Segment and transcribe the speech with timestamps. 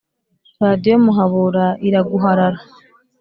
[0.65, 2.59] radiyo muhabura iraguharara